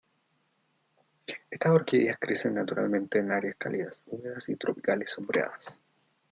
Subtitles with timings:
[1.51, 5.77] Estas orquídeas crecen naturalmente en áreas cálidas, húmedas y tropicales sombreadas.